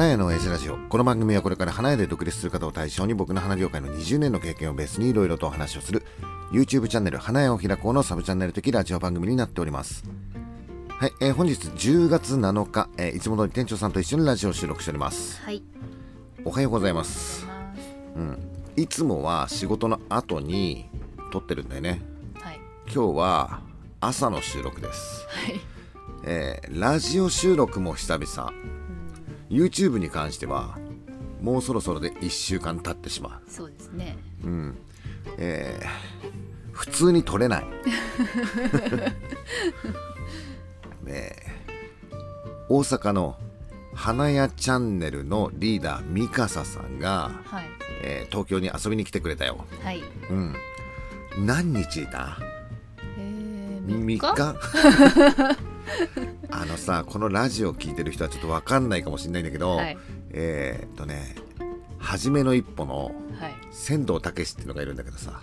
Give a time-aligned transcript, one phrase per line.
[0.00, 0.78] 花屋の親父ラジオ。
[0.78, 6.06] この番組はこれから花屋で独立する方を対象に僕の花業界の20年の経験をベースにいろいろとお話をする
[6.52, 10.04] YouTube チャンネル花屋を開こうのサブチャンネル的ラジオ番組になっております。
[10.88, 15.38] はい、えー本日10月7日、えーいつも通り店長さんと一緒にラジオを収録しております。
[15.42, 15.62] はい。
[16.46, 17.46] おはようございます。
[18.16, 18.38] うん。
[18.76, 20.88] いつもは仕事の後に
[21.30, 22.00] 撮ってるんだよね。
[22.40, 22.60] はい。
[22.86, 23.60] 今日は
[24.00, 25.26] 朝の収録です。
[25.28, 25.60] はい。
[26.24, 28.79] えーラジオ収録も久々
[29.50, 30.78] YouTube に関しては
[31.40, 34.16] もうそろそろで1週間経ってしまそうですね。
[34.44, 34.78] う、うん。
[35.38, 35.86] えー
[36.72, 37.64] 普通に撮れない。
[41.04, 41.34] ねえ。
[42.70, 43.36] 大阪の
[43.94, 47.64] 花屋チャンネルのリーダーミカサさんが、はい。
[48.02, 49.66] えー東京に遊びに来てくれたよ。
[49.82, 50.02] はい。
[50.30, 50.54] うん。
[51.38, 52.38] 何日いた？
[53.18, 55.56] えー、3 3日日
[56.50, 59.98] あのさこのラジオ聞いてる人はちょっと分かんないかもしれないんだけど、はい。
[60.30, 61.34] えーっとね
[61.98, 63.54] 初めの一歩のはい。
[63.70, 65.40] 仙道武史っていうのがいるんだけどさ、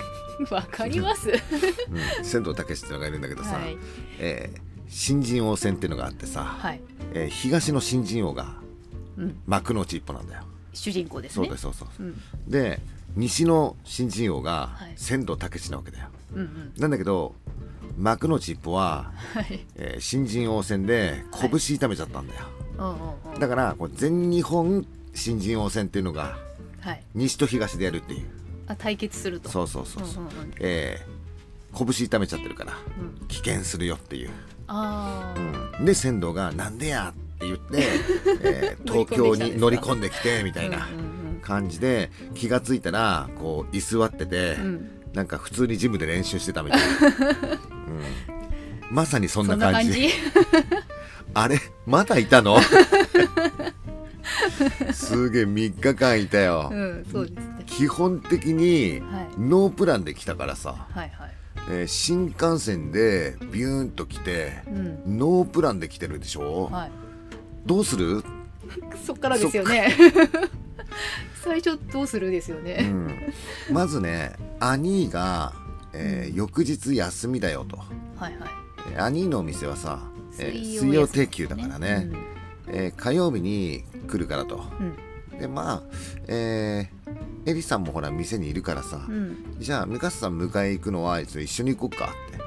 [0.50, 1.30] わかります。
[2.20, 3.78] うん、仙道武史っていうのがいるんだけどさ、はい。
[4.18, 6.80] えー新人王戦っていうのがあってさ、はい。
[7.12, 8.54] えー東の新人王が
[9.16, 9.38] うん。
[9.46, 10.44] 幕の内一歩なんだよ。
[10.72, 11.46] 主人公ですね。
[11.46, 12.20] そうですそうそう、うん。
[12.48, 12.80] で
[13.16, 16.08] 西の新人王がはい仙道武史なわけだよ。
[16.34, 16.72] うんうん。
[16.78, 17.34] なんだけど
[17.98, 19.66] 幕の内一歩は、はい。
[19.76, 22.40] えー新人王戦で拳痛めちゃったんだよ。
[22.78, 22.90] うんう
[23.30, 23.40] んうん。
[23.40, 26.38] だから全日本新人王戦っていうのが
[26.80, 27.02] はい。
[27.14, 28.26] 西と東でやるっていう
[28.68, 29.48] あ、対決すると。
[29.50, 31.18] そうそうそうそう、うんうんうんえー
[31.76, 32.72] 拳痛めちゃってるから
[33.20, 33.26] うん。
[33.28, 34.30] 危険するよっていう、
[34.68, 35.74] ああ。
[35.78, 37.86] うん、で仙道が「なんでや!」って言って、
[38.42, 44.90] えー東京に乗り込んできてみたいなうん感じで気がついたらこう居座ってて、うんうん。
[45.18, 46.90] なんか普通にジムで練習してたみたいな、う
[48.92, 50.10] ん、まさにそんそなん感じ。
[51.34, 52.60] あれまだいたの？
[54.92, 57.64] すげえ3日間いたよ、うん、そうですね。
[57.66, 59.28] 基本的にはい。
[59.40, 61.32] ノープランで来たからさ、はいはい。
[61.68, 65.18] えー新幹線でビューンと来てうん。
[65.18, 66.92] ノープランで来てるでしょ、はい。
[67.66, 68.22] どうする、
[69.04, 69.92] そっからですよね。
[71.42, 72.82] 最初どうするですようね。
[72.82, 73.32] ん、
[73.72, 75.52] まずね兄が、
[75.92, 77.78] えー翌日休みだよと、
[78.16, 78.50] はいはい。
[78.92, 80.00] えー兄のお店はさ、
[80.38, 82.10] えー水水曜定休だからね、
[82.68, 85.38] えー火曜日に来るからとうん。
[85.38, 85.82] でまあ
[86.26, 89.14] えーエリさんもほら店にいるからさ、うん。
[89.14, 89.56] うん。
[89.58, 92.38] じゃあミカサさん迎え行くのは一緒に行こうかって、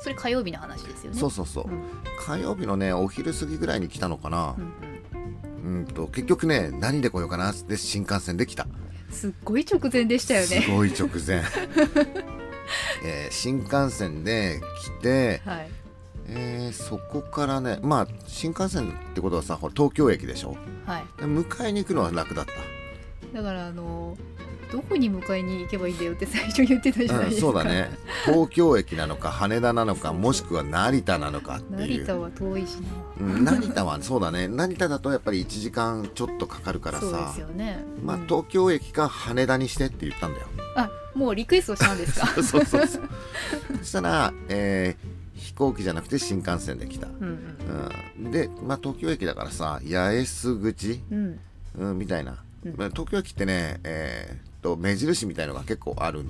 [0.00, 1.18] それ火曜日の話ですよね。
[1.18, 1.82] そうそうそう、うん。
[2.18, 8.70] 火曜日のねお昼過ぎぐらいに来たのかなう、んうんと結局ね何で来ようかなって新幹線で来た、うん。
[9.10, 10.46] すっごい直前でしたよね。
[10.62, 11.42] すごい直前、
[13.04, 14.60] えー新幹線で
[14.98, 15.68] 来て、はい。
[16.32, 20.56] えーそこからねまあ新幹線ってことはさ東京駅でしょ？
[20.86, 21.04] はい。
[21.18, 22.46] で迎えに行くのは楽だっ
[23.34, 24.16] だからあの
[24.72, 27.40] どこに迎えに行けばいいんだよって最初言ってたじゃないですか。
[27.42, 27.90] そうだね。
[28.24, 31.98] 東京駅なのか羽田なのかもしくは成田なのかっていう。
[32.00, 32.88] 成田は遠いしな。
[33.20, 34.48] うん、成田はそうだね。
[34.48, 37.84] 成田だとやっぱり1時間ちょっとかかるからそうでさすよね。
[38.02, 38.26] まあうん。
[38.26, 40.46] 東京駅か羽田にしてって言ったんだよ。
[40.76, 42.26] あもうリクエストしたんですか？
[42.40, 42.88] そうそうそう
[43.78, 47.56] そしたら、えー飛行機じゃなくて新幹線で来た、うん
[48.20, 51.40] うん、で、まあ、東京駅だからさ八重洲口、うん。
[51.78, 51.90] うん。
[51.90, 52.74] うん、みたいな、うん。
[52.76, 56.24] まあ東京駅ってね、えーっと目印みたいのが結構ある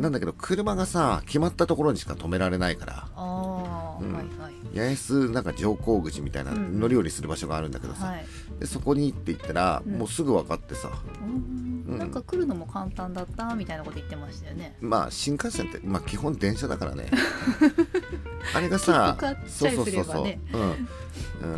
[0.00, 3.08] なんだけど車がさ決まったところにしか止められないから。
[3.16, 4.12] うん。
[4.14, 8.24] はいはい八重洲なんか乗降口みたいなうん乗り降りする場所があるんだけどさ、はい。
[8.58, 9.98] でそこに行って行ったら、うん。
[9.98, 10.90] もうすぐ分かってさ。
[11.22, 11.92] うん。
[11.92, 11.98] うん。
[11.98, 14.76] なんか来るのも簡単だったみたいなこと言ってましたよね。
[14.80, 17.10] まあ新幹線って、まあ、基本電車だからね。
[18.54, 20.40] あれがさ切符買っちゃいすればね。
[20.52, 20.64] うん、う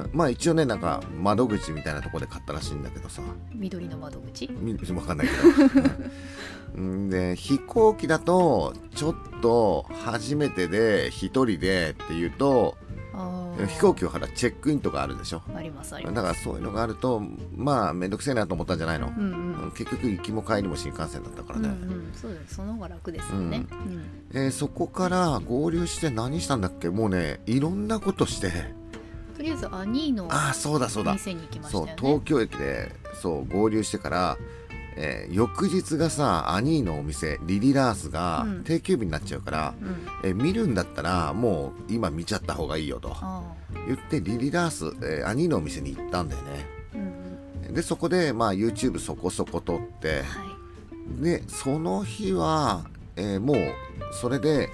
[0.06, 3.22] ん、まあ一応ねなんか窓口みたいなところで買ったらしいんだけどさ。
[3.54, 4.50] 緑の窓口？
[4.50, 5.90] み分かんないけど、
[6.76, 12.76] うん、で飛行機だとちょっと初めてで一人でっていうと
[13.66, 15.42] 飛行機はほらチェックインとかあるでしょ。
[15.54, 16.14] ありますあります。
[16.14, 17.22] だからそういうのがあると
[17.54, 19.64] まあ面倒くせえなと思ったんじゃないの、うんうん。
[19.64, 22.56] うん結局行きも帰りも新幹線だったからうんうね、ん、そうです。
[22.56, 23.66] その方が楽ですよね。
[23.70, 24.04] うん。
[24.32, 26.88] えーそこから合流して何したんだっけ？
[26.90, 28.50] もうねいろんなことして。
[29.36, 31.12] とりあえずアニーのああそうだそうだ。
[31.14, 31.96] 店に行きましたそうよね。
[32.00, 34.38] 東京駅でそう合流してから、
[34.96, 38.64] えー翌日がさアニーのお店リリラースがうん。
[38.64, 43.42] 定休日になっちゃうから、うん、えー見るんだったらもう今見ちゃった方がいいよとあ
[43.86, 46.66] 言ってリリラース、えーアニーのお店に行ったんだよね。
[46.94, 50.22] あ、うんうん、でそこでまあ YouTube そこそこ撮っては
[51.20, 51.22] い。
[51.22, 52.84] でその日は、
[53.16, 53.56] えーもう
[54.12, 54.68] それで、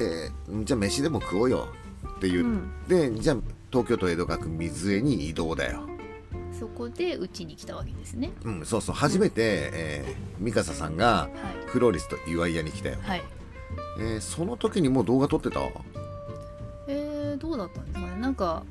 [0.00, 1.68] えーじゃあ飯でも食おうよ
[2.16, 3.36] って言って、じゃあ
[3.70, 5.86] 東京都江戸川区水江に移動だよ
[6.58, 8.32] そこでうちに来たわけですね。
[8.44, 8.94] うんそうそう。
[8.94, 11.28] 初めて、えー、ミカサさんがは
[11.66, 11.68] い。
[11.68, 13.22] フローリスと岩井屋に来たよ、はい。
[13.98, 15.60] えーその時にもう動画撮ってた？
[16.88, 18.20] えー、どうだったんですかね。
[18.20, 18.62] なんか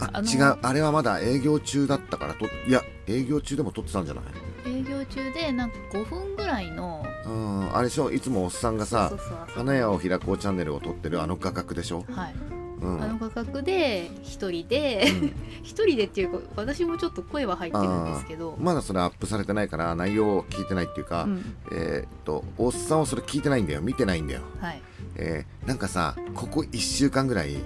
[0.00, 0.58] あ違う。
[0.62, 4.24] あれはまだ営業中だったからといや営業中でも撮ってたんじゃない？
[4.66, 8.10] 営業中でなんか5分ぐらいのうんあれでしょ？
[8.10, 15.32] いつもおっさんがさそうそうそう花屋を開こうチャンネルを撮ってるあの画角でしょ、はい、うん、あの価格で一人でうん。
[15.62, 21.56] 一人でっていうか私もちょっと声は入ってるんですけど、まだそれアップされてないから内容を聞いてないっていうか、うん。
[21.72, 23.82] えーっとおっさんはそれ聞いてないんだよ。
[23.82, 24.82] 見てないんだよ、はい、
[25.16, 27.60] えーなんかさここ1週間ぐらいうん、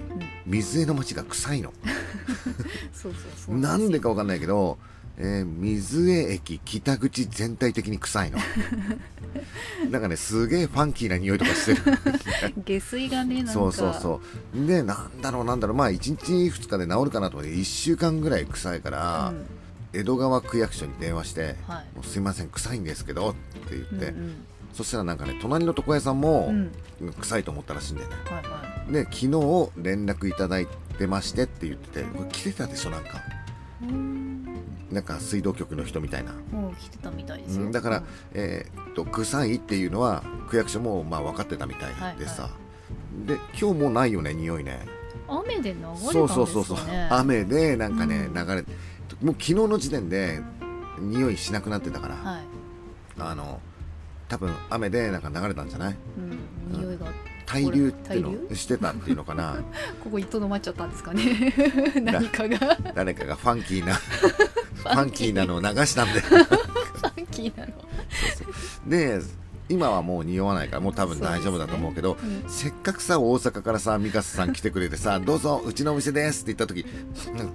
[0.45, 1.71] 水江の街が臭いの。
[2.91, 4.77] そうそうそうなんでかかわかんないけど、
[5.17, 8.39] えー水江駅北口全体的に臭いの。
[9.91, 11.81] なんかねすげえファンキーな匂いとかしてる。
[12.65, 13.51] 下水がねなんか。
[13.51, 14.21] そうそうそ
[14.55, 14.67] う。
[14.67, 15.77] でなんだろうなんだろう。
[15.77, 19.45] まあ1日2日で治るかなと思って1週間ぐらい臭いから、うん。
[19.95, 23.33] 江戸川区役所に電話してはい「もうすいません臭いんですけど」っ
[23.69, 24.35] て言って、うん
[24.73, 26.71] そしたらなんかね隣の床屋さんもうん。
[27.01, 29.27] うん臭いと思ったらしいんだよね、はいはで昨日
[29.77, 30.67] 連絡いただい
[30.97, 33.21] てましてって言っててこれ来てたでしょなんか。
[33.83, 34.32] いうん
[34.93, 37.65] なんか水道局の人みたいな、もう来てたみたいですよ。
[37.65, 38.03] うん、だから、
[38.33, 42.49] えーっと臭いっていうのは区役所もまあ分かってたみたいでさ、は
[43.25, 44.85] で今日もないよね匂いね。
[45.27, 46.13] 雨で流れたんですかね。
[46.13, 46.77] そうそうそうそう。
[47.09, 48.33] 雨でなんかね、うん。
[48.33, 48.61] 流れ
[49.21, 50.41] もう昨日の時点で
[50.99, 52.43] 匂いしなくなってたから、はい、
[53.19, 53.59] あの
[54.27, 55.95] 多分雨でなんか流れたんじゃない？
[56.17, 57.07] うん、匂いが。
[57.45, 59.57] 滞留っていうのしてたっていうのかな。
[60.03, 61.53] ここにとどまっちゃったんですかね。
[62.01, 62.57] 何かが。
[62.57, 63.95] フ誰かがファンキーな。
[63.95, 67.73] ファンキーなのを流したんでァンキーなの。
[68.87, 69.21] で
[69.69, 72.49] 今はもう匂わないからもう多分大丈夫だと思うけどうん。
[72.49, 76.85] せっかくさ大阪からさミカサさん来てくれてさ「どうぞうちのお店です」って言った時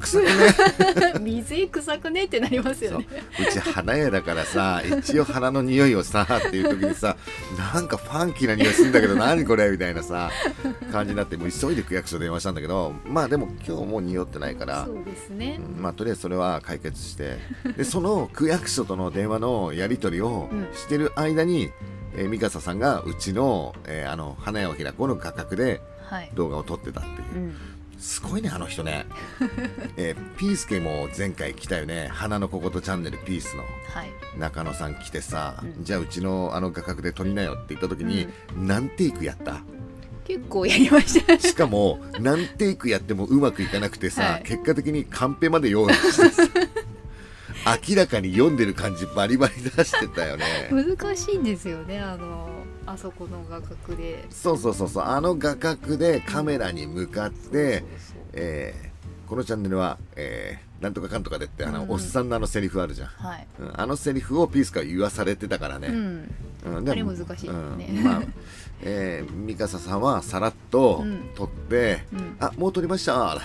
[0.01, 2.25] 臭くね水 臭くね。
[2.25, 3.07] ってなりますよね。
[3.41, 3.53] う。
[3.53, 7.17] ち花屋だからさ一応花の匂いをさっていう時にさ
[7.75, 10.31] なんかファンキーな匂いするんだけど何これみたいなさ
[10.93, 14.85] 感じになってもう急いで区役所電話したんだけどまあでも今日もう匂ってないから。
[14.87, 15.61] そうですね。
[15.77, 15.83] うん。
[15.83, 17.39] まあとりあえずそれは解決して。
[17.77, 20.69] でその区役所との電話のやり取りをうん。
[20.75, 21.71] してる間に、
[22.17, 27.13] えー、ミカサさんがうちの,、えーあの花屋を開こうの画角ではい、動画を撮ってたってい
[27.43, 27.45] う。
[27.45, 27.55] うん、
[27.99, 29.05] すごいねあの人ね、
[29.99, 32.09] えーピースケも前回来たよね。
[32.11, 33.63] 花の小言チャンネルピースの。
[33.63, 34.11] はい。
[34.39, 35.85] 中野さん来てさ、うん。
[35.85, 38.27] じゃあうちのあの画角で撮りなよって言った時に、
[38.57, 39.61] 何テイクやった？
[40.25, 41.33] 結構やりました。
[41.35, 44.43] ね しかも何テイクやってもうまくいかなくてさ、はい。
[44.45, 46.43] 結果的にカンペまで用意してさ
[47.67, 50.45] 明らかに読んでる感じバリバリ出してたよね。
[50.71, 52.49] 難しいんですよねあの
[52.87, 54.25] あそこの画角で。
[54.31, 55.05] そうそうそうそう。
[55.05, 57.85] あの画角でカメラに向かって、
[59.27, 63.73] このチャンネルは、えーなんとかかんとかでってあの、うんおっさんのあのセリフあるじゃん、はい、うん。
[63.75, 66.35] あのセリフをピースから言わされてたからね、うん、
[66.65, 67.87] うあれ難しいよね。
[67.91, 68.23] うんまあ、
[68.83, 71.31] えー、ミカサさんはさらっとうん。
[71.35, 73.41] 撮って、うん、あもう撮りました。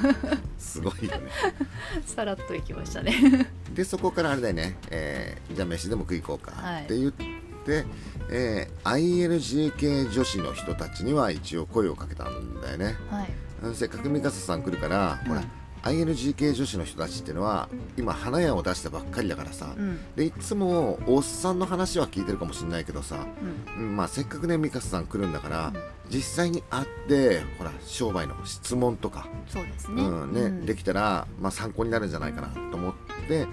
[0.58, 1.20] すごいよね。
[2.06, 3.50] さらっといきましたね。
[3.74, 6.52] でそこからあれだよね、えーじゃあ飯でも食い行こうか。
[6.52, 6.84] はい。
[6.84, 7.84] って言って、
[8.30, 12.96] えー INGK 女子の人たちには一応声をかけたんだよね。
[13.10, 13.30] はい。
[13.62, 19.98] うんせっかくミカサさん来るから、ほらうん INGK 女子の人たちっていうのは今花屋を出したばっかりだからさ、うん。
[20.16, 23.26] でいつもおっさんの話は聞いてるかもしれないけどさ、
[23.76, 23.82] うん。
[23.84, 25.74] うんまあ、せっかくねミカサさん来るんだから、うん。
[26.10, 30.02] 実際に会ってほら商売の質問とか、そうですね。
[30.02, 32.92] うんねできたら、まあ、参考になるんじゃないかなと思っ
[33.28, 33.46] て、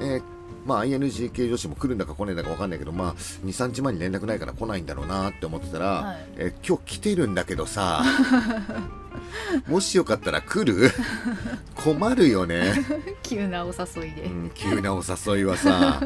[0.00, 0.22] えー
[0.64, 3.14] まあ、INGK 女子も来るんだか来ないんだか分かんないけど、まあ、
[3.44, 6.26] 23日前に連絡ないから来ないんだろうなって思ってたら、はい。
[6.36, 8.02] えー今日来てるんだけどさ
[9.66, 10.90] もしよかったら来る？
[11.74, 12.74] 困るよね、
[13.24, 16.00] 急なお誘いで、うん、急なお誘いはさ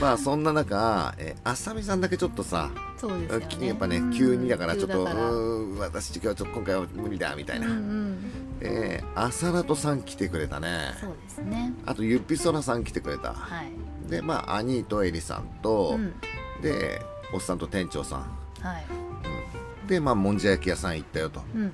[0.00, 3.66] まあそんな中、えー、浅見さんだけちょっとさそうですよね。
[3.68, 5.04] やっぱねうん急にだからちょっと、
[5.78, 8.16] 私今日はちょっと今回は無理だみたいな、うんうん。
[8.60, 10.94] えー、浅田とさん来てくれたね。
[11.00, 11.72] そうですね。
[11.84, 13.34] あとゆっぴそらさん来てくれた。
[13.34, 13.72] はい
[14.08, 16.14] でまあ兄とエリさんと、うん。
[16.62, 18.20] でおっさんと店長さん。
[18.20, 19.88] はい。
[19.88, 21.42] でまあもんじゃ焼き屋さん行ったよと。
[21.54, 21.72] うん。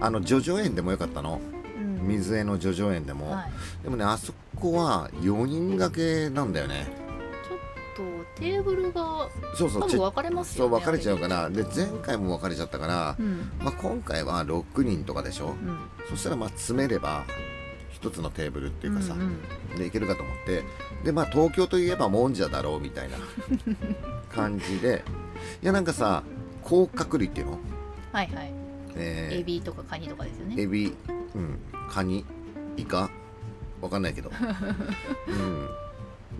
[0.00, 1.40] あの叙々苑でもよかったの。
[1.78, 2.08] うん。
[2.08, 3.52] 水江の叙々苑でも、はい。
[3.82, 6.86] でもねあそこは4人掛けなんだよね。
[7.96, 13.50] ちょっとテーブルがそうそう分分かれますよねそう分かれちゃうからで前回も分かれちゃったから、うん。
[13.58, 15.78] まあ、今回は6人とかでしょ、うん。
[16.08, 17.24] そしたらまあ詰めれば
[18.08, 19.40] 一つのテーブルっていうかさ、んん。
[19.76, 20.64] でいけるかと思って
[21.04, 23.18] でまあ東京といえばもんじゃだろうみたいな
[24.34, 25.04] 感じで
[25.62, 26.22] いやなんかさ
[26.62, 27.58] 甲殻類っていうの、
[28.12, 28.52] はいはい。
[28.96, 30.60] えーエビとかカニとかですよね。
[30.60, 30.92] エビ、
[31.34, 32.24] うん、カニ？
[32.76, 33.10] イカ？
[33.80, 34.30] わかんないけど、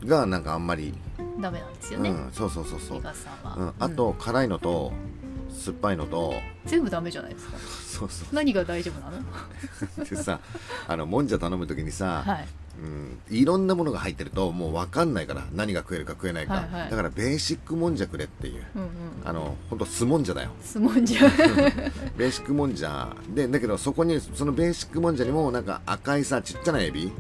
[0.03, 0.93] うん、がなんかあんまり、
[1.41, 2.97] ダメなんですよね、うん、そうそうそうそう。
[2.97, 4.93] ミ、カさんは、うん、あと、辛いのと
[5.69, 7.59] 酸っぱいのとうん全部ダメじゃないですか。
[7.59, 8.35] そうそう。
[8.35, 9.11] 何が大丈夫な
[9.99, 10.05] の？
[10.05, 10.41] でさ
[10.87, 12.49] あのもんじゃ頼む時にさ、はい。
[12.81, 16.91] うん、いろんなものが入ってるともう分かんないから何が食えるか食えないか、はいはい。
[16.91, 18.65] だからベーシックもんじゃくれっていう。
[18.77, 18.89] うんうん
[19.25, 20.51] あの本当酢もんじゃだよ。
[20.63, 21.29] スモンジャ
[22.17, 23.15] ベーシックもんじゃ。
[23.35, 27.11] でだけどそこにそのベーシックもんじゃにもなんか赤いさちっちゃなエビ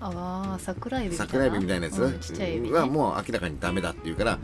[0.00, 1.32] ああ桜エビみたいな。
[1.32, 4.38] 桜エビみたいなやつ、うんはもう明らかにダメだっていうから、う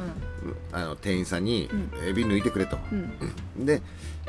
[0.73, 2.09] あの店員さんにうん。
[2.09, 2.81] エビ抜いてくれと、ん。
[3.57, 3.67] うん。
[3.67, 3.81] で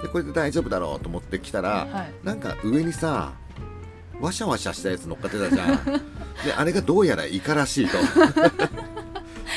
[0.02, 2.14] でこれで大丈夫だろうと思ってきたら、はい。
[2.24, 3.34] なんか上にさ
[4.20, 5.86] ワシャワシャしたやつ乗っかってたじゃん。
[6.46, 7.98] であれがどうやらイカらしいと。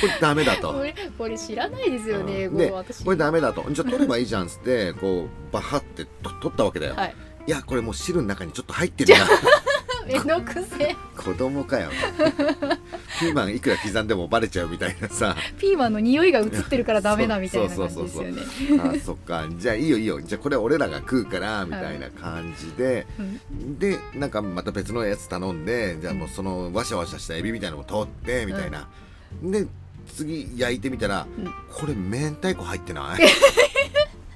[0.00, 0.84] これダメだと。
[1.16, 2.56] これ知らないですよね、うん。
[2.56, 2.72] で
[3.04, 3.64] これダメだと。
[3.70, 7.14] じゃあ取ればいいじゃんっつってこうバハってと取ったわけだよ、はい。
[7.46, 9.26] い、やこれもう汁の中にちょっと入ってるな
[10.08, 10.96] めんどくせえ。
[11.16, 11.90] 子供かよ。
[13.20, 15.36] ピーマンいくら刻んでもバレちゃうみたいなさ。
[15.58, 18.42] ピーマンの匂いが移ってるからダメだみたいな感じですよね。
[18.82, 19.46] あそっか。
[19.58, 20.20] じゃあいいよいいよ。
[20.20, 23.78] じゃあこれ俺らが食うからみたいな感じで、うん。
[23.78, 28.88] でなんかまた別のやつ頼んでじゃあもうそのワシャワシャしたエビみたいなのも取ってみたいな、
[29.42, 29.66] で
[30.14, 31.44] 次焼いてみたら、うん。
[31.70, 33.20] これ明太子入ってない？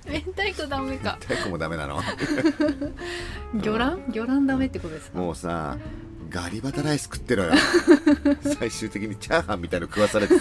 [0.06, 1.18] 明太子ダメか。
[1.28, 2.00] 明太子もダメなの？
[3.54, 4.12] 魚卵？
[4.12, 5.18] 魚卵ダメってことですか？
[5.18, 5.76] もうさ
[6.32, 7.52] ガリバタライス食ってろよ。
[8.58, 10.34] 最終的にチャーハンみたいの食わされて。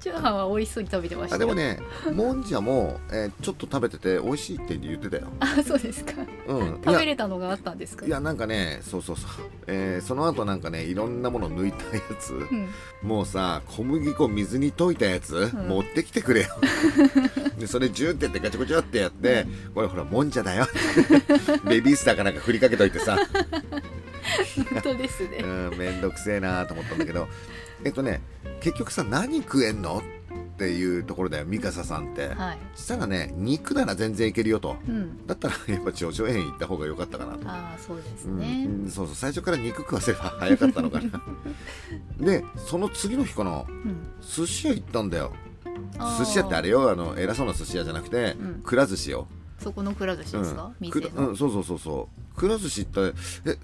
[0.00, 1.36] チャーハンは美味しそうに食べてました。
[1.36, 1.78] あでもね
[2.12, 6.12] もんじゃも、えーちょっと食べてて美味しいって言ってたよ、あそうですか。
[6.46, 8.06] うん、食べれたのがあったんですか？
[8.06, 9.30] いやなんかねそうそうそう、
[9.66, 12.68] えーその後なんかねいろんなもの抜いたやつ、うん。
[13.02, 15.68] もうさ小麦粉水に溶いたやつ、ん。
[15.68, 16.48] 持ってきてくれよ。
[17.58, 20.66] でそれジューってやってガチャガチャってやって、これほらもんじゃだよ。
[21.68, 23.18] ベビースターかなんか振りかけといてさ
[24.72, 25.38] 本当ですね。
[25.42, 27.28] うんめんどくせえなと思ったんだけど。
[27.84, 28.20] えっとね
[28.60, 30.02] 結局さ何食えんの？
[30.54, 32.58] っていうところだよミカサさんって、はい。
[32.76, 34.76] したらね肉なら全然いけるよと。
[34.88, 35.26] うん。
[35.26, 37.48] だったらやっぱ頂上園行った方が良かったかなと。
[37.48, 39.14] ああそうですうんねうんそうそう。
[39.16, 41.20] 最初から肉食わせれば早かったのかな。
[42.24, 44.06] でその次の日かなうん。
[44.20, 45.32] 寿司屋行ったんだよ。
[46.18, 48.60] 寿司屋ってあれよあの偉そうな寿司屋じゃなくて、うん。
[48.62, 49.26] くら寿司よ、
[49.58, 50.70] そこのくら寿司ですか？
[50.80, 51.30] うん、うの。
[51.32, 52.38] んそうそうそうそう。
[52.38, 53.12] くら寿司って
[53.44, 53.58] え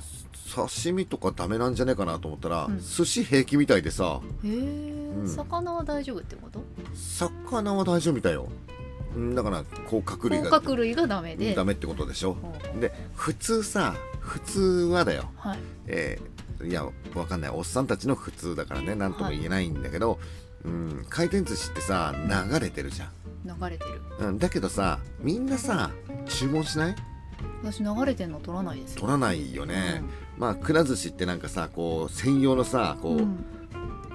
[0.55, 2.81] 刺身とかダメなんじゃねえかなと思ったら、うん。
[2.81, 4.21] 寿司平気みたいでさ。
[4.45, 4.51] へえ。
[4.51, 5.29] うん。
[5.29, 6.63] 魚は大丈夫ってこと？
[6.95, 8.49] 魚は大丈夫みたいよ。
[9.17, 10.61] うんだから甲殻類甲が。
[10.61, 11.55] 殻類がダメで。
[11.55, 12.35] ダメってことでしょ。
[12.35, 12.53] ほう。
[12.73, 14.61] ほうで普通さ普通
[14.93, 15.31] はだよ。
[15.37, 15.59] はい。
[15.87, 16.31] えー
[16.63, 17.51] いやわかんない。
[17.51, 20.21] おっさんたちの普通だからね何とも言えないんだけど、
[20.63, 23.13] うん、回転寿司ってさ流れてるじゃん、
[23.47, 24.03] 流れてる。
[24.19, 25.91] うん、だけどさみんなさ
[26.27, 26.97] 注文しない？
[27.63, 29.01] 私流れてんの取らないですよ。
[29.01, 30.03] 取らないよね、
[30.41, 33.45] まあくら寿司ってなんかさこう専用のさこう、うん。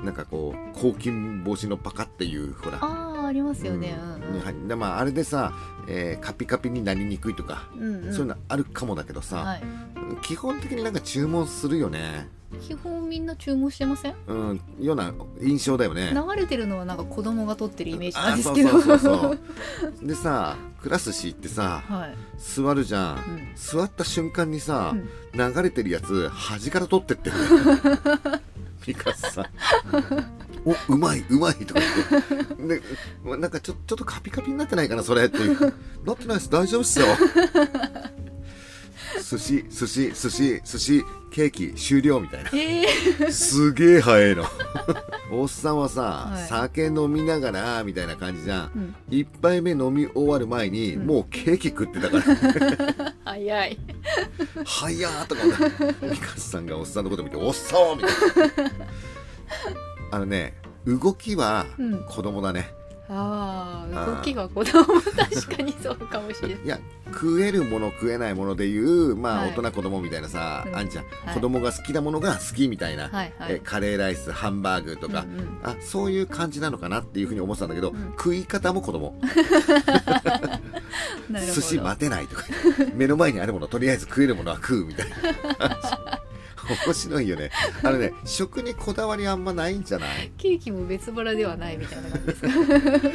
[0.04, 2.80] なんかこう抗菌防止のパカっていうほら。
[2.82, 3.98] ああありますよね。
[3.98, 4.44] ううんん。
[4.44, 4.56] はい。
[4.68, 5.54] でまああれでさ、
[5.88, 8.12] えーカピカピになりにくいとか、うんうん。
[8.14, 9.64] そういうのあるかもだけどさ、はい。
[10.22, 12.28] 基本的になんか注文するよね
[12.62, 14.16] 基本みんな注文してません？
[14.28, 16.12] うんような印象だよね。
[16.14, 18.70] 流れてるのはなんか子供が取ってるイメージなあんですけど。
[18.70, 19.38] そうそうそう
[19.82, 20.08] そう。
[20.08, 22.16] でさくら寿司行ってさはい。
[22.38, 23.48] 座るじゃん、うん。
[23.56, 25.54] 座った瞬間にさ、うん。
[25.54, 27.36] 流れてるやつ端から取ってってる。
[28.88, 29.46] ミカさん。
[30.68, 32.80] おうまいうまいとか言って。
[32.80, 32.82] で
[33.38, 35.38] なんかちょちょっとカピカピになってないかなそれって。
[35.40, 36.50] なってないです。
[36.50, 37.06] 大丈夫っすよ
[39.22, 42.50] 寿司寿司寿司寿司ケーキ終了みたいな。
[42.54, 44.46] ええすげえ早いの。
[45.32, 46.48] おっさんはさ、はい。
[46.48, 48.96] 酒飲みながらみたいな感じじゃん、うん。
[49.10, 51.08] 一杯目飲み終わる前に、うん。
[51.08, 53.14] もうケーキ食ってたから。
[53.26, 53.78] 早い。
[54.64, 55.42] 早ーとか
[56.02, 58.86] ミカさんがおっさんのこと見て「おっさー!」みたいな。
[60.12, 60.54] あのね
[60.86, 62.06] 動きはうん。
[62.06, 64.84] 子供だね、あああー動きが子供。
[64.86, 66.66] 確かにそうかもしれない。
[66.66, 69.50] いや食えるもの食えないものでいうまあはい。
[69.52, 70.76] 大人子供みたいなさ、うん。
[70.76, 71.34] あんちゃん、はい。
[71.36, 73.54] 子供が好きなものが好きみたいな、はいはい。
[73.54, 75.60] えカレーライスハンバーグとか、うんうん。
[75.64, 78.14] あそういう感じなのかなっていうふうに思ってたんだけど、うん。
[78.18, 79.20] 食い方も子供。
[81.56, 82.44] 寿司待てないとか。
[82.96, 85.16] 目の前にあるものとりあえず食えるものは食うみたいな
[86.86, 87.52] 面白いよね。
[87.84, 90.32] あのね食にこだわりあんまないんじゃない？
[90.38, 92.50] ケーキも別腹ではないみたいな感じですか？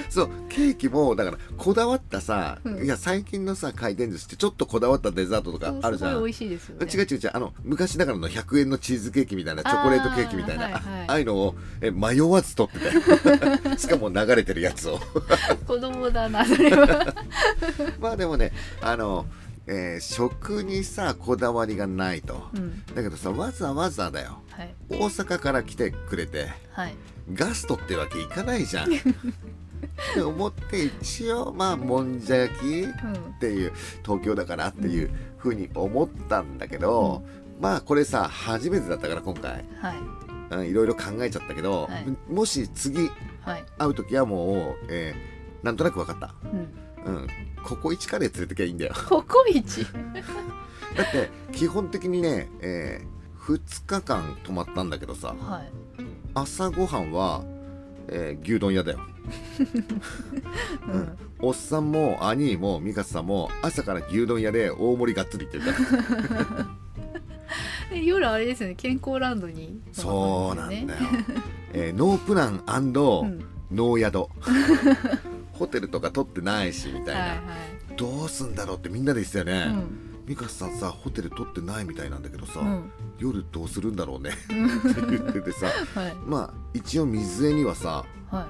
[0.10, 2.84] そうケーキもだからこだわったさ、うん。
[2.84, 6.10] いや最近のさ回転寿司ってちょっとこだわったデザートとかあるじゃん。
[6.12, 6.86] すごい美味しいですよね。
[6.92, 11.08] 違う違う違うあの昔ながらの100円のチーズケーキみたいなチョコレートケーキみたいなあ,、あーはいはい。
[11.08, 14.98] あいうのをえ迷わず取ってて しかも流れてるやつを。
[15.66, 17.14] 子供だなそれは。
[18.00, 19.26] まあでもねあの
[19.66, 22.48] えー食にさこだわりがないと。
[22.54, 22.84] うん。
[22.86, 24.38] だけどさわざわざだよ。
[24.50, 24.74] はい。
[24.88, 26.94] 大阪から来てくれてはい。
[27.32, 28.90] ガストってわけいかないじゃん。
[28.92, 32.88] って思って一応まあもんじゃ焼きうん。
[33.36, 37.22] っていう東京だからっていうふうに思ったんだけど、
[37.60, 39.64] まあこれさ初めてだったから今回。
[39.80, 39.96] はい。
[40.50, 42.32] うんいろいろ考えちゃったけど、はい。
[42.32, 43.08] もし次
[43.42, 43.64] はい。
[43.78, 47.14] 会う時はもう、えーなんとなく分かった、うん。
[47.14, 47.26] うん、
[47.64, 48.94] ココイチカレー連れてきゃいいんだよ。
[49.08, 49.84] ココイチ
[50.96, 53.00] だって基本的にね、え
[53.40, 55.72] 2日間泊まったんだけどさはい。
[56.34, 57.42] 朝ごはんは、
[58.08, 59.00] えー牛丼屋だよ。
[60.88, 61.18] うん。
[61.40, 66.66] おっさんも兄も美香さんも朝から牛丼屋で大盛りがっつりって言うから。
[67.90, 68.74] で夜あれですよね。
[68.76, 70.94] 健康ランドにそうなんだよ、ね
[71.72, 72.64] えーノープランうん。
[73.72, 74.28] ノー宿
[75.60, 77.96] ホテルとか取ってないしみたいな、はいはい。
[77.96, 80.26] どうすんだろうってみんなで言ってたよね、うん。
[80.26, 82.90] 美香さんさホテル取ってないみたいなんだけどさ、うん。
[83.18, 84.30] 夜どうするんだろうね。
[84.30, 85.66] って言っててさ。
[85.66, 86.14] はい。
[86.24, 88.48] まあ一応水江にはさは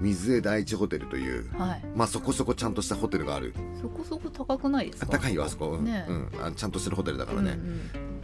[0.00, 1.84] 水江第一ホテルといういはい。
[1.94, 3.52] まあそこそこちゃんとしたホテルがある。
[3.80, 5.06] そこそこ高くないですか？
[5.10, 7.54] あ高いよあそこ、うんねうん、あちゃんとしてるホテルだからね、う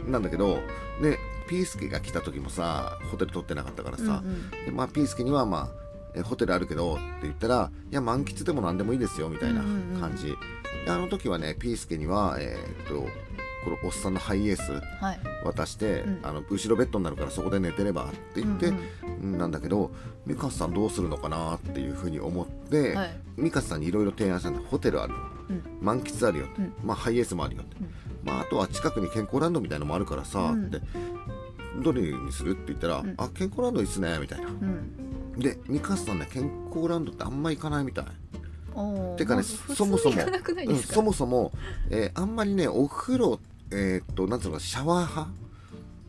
[0.07, 0.59] んなんだけど
[0.99, 4.49] でピースケが来た時もさホテル取ってなかったからうんさ、うん。
[4.65, 5.80] でまあ、ピースケにはまあ
[6.15, 9.61] えホテルあるけどって言ったらいや満喫でも何でもいいですよみたいな
[9.99, 10.27] 感じ、
[10.85, 13.07] であの時はねピースケにはえーっと
[13.63, 14.71] このおっさんのハイエース
[15.03, 15.19] はい。
[15.43, 16.19] 渡して、うん。
[16.23, 18.79] あの後ろベッドになるからそこで寝てればって言って、うん
[19.23, 19.37] うん。
[19.37, 19.91] なんだけど
[20.25, 23.15] 美香さんどうするのかなっていうふうに思って、はい。
[23.37, 24.61] 美香さんにいろいろ提案したんだ。
[24.61, 25.63] ホテルあるようん。
[25.79, 26.73] 満喫あるよって、うん。
[26.83, 27.89] まあ、ハイエースもあるよって、うん。
[28.23, 30.67] まあ、あとは近くに健康ランドみたいのもあるからさ、うん。
[30.67, 30.79] って
[31.83, 33.13] どれにするって言ったら、うん。
[33.17, 34.47] あ健康ランドいいっすねみたいな。
[34.47, 35.00] うん
[35.37, 38.05] で美香さんね健康ランドってあんま行かないみたい、
[39.17, 40.21] てかねまあそもそも
[40.67, 41.51] うん、そもそも、
[41.89, 43.39] えーあんまりねお風呂
[43.71, 45.31] えーっとなんつうのかシャワー派、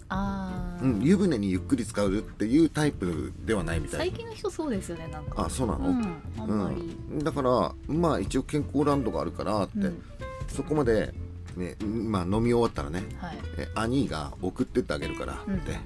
[0.09, 0.85] あー。
[0.85, 4.01] うん、湯船にゆっくり使うっていうタイプではないみたい。
[4.01, 5.45] 最近の人そうですよねなんか。
[5.45, 6.79] あそうなの、うん
[7.11, 10.03] うん、だからまあ一応健康ランドがあるからって、うん。
[10.49, 11.15] そこまで、
[11.57, 13.39] ねまあ、飲み終わったらねはい。
[13.59, 15.57] え兄が送ってってあげるからうん。
[15.57, 15.79] って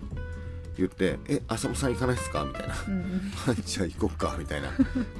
[0.78, 2.74] 言って「え浅野さん行かないっすか?」みたいな。
[2.86, 3.02] うんうん
[3.46, 4.68] 「は いじゃあ行こっか」みたいな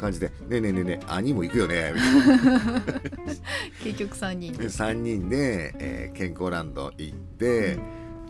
[0.01, 2.83] 感じで「ねえねえねえねえ兄も行くよね」みたいな。
[3.83, 4.65] 結局三人で。
[4.67, 7.79] 3人で、えー健康ランド行って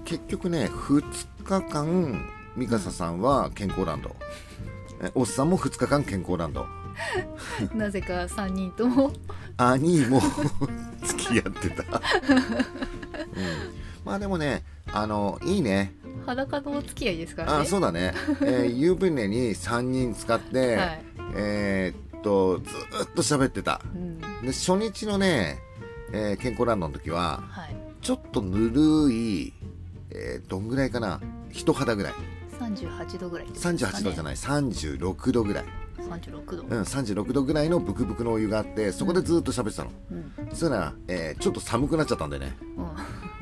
[0.05, 1.03] 結局ね2
[1.45, 2.25] 日間
[2.57, 4.17] 美香さんは健康ランド。
[5.03, 6.67] えおっさんも2日間健康ランド。
[7.75, 9.13] なぜか三人とも。
[9.59, 10.21] 兄も
[11.05, 12.01] 付き合ってた、うん、
[14.07, 15.93] まあでもねあのいいね。
[16.25, 17.59] 裸のお付き合いですからね。
[17.63, 21.05] あそうだね、えー 湯船に3人使って、はい。
[21.35, 23.81] えーっとずーっと喋ってた。
[23.95, 24.19] うん。
[24.21, 25.59] で初日のね、
[26.13, 27.77] えー健康ランドの時ははい。
[28.01, 29.53] ちょっとぬるい、
[30.11, 31.21] えーどんぐらいかな。
[31.51, 32.15] 人肌ぐらい。
[32.61, 33.53] 38度ぐらいね。
[33.57, 34.37] 38度じゃない。
[34.37, 35.65] 36度ぐらい、
[36.03, 36.63] 36度。
[36.63, 40.33] うん、36度ぐらいのブクブクのお湯があってそこでずーっと喋ってたの、うん。
[40.51, 42.57] そしたら、えーちょっと寒くなっちゃったんでね。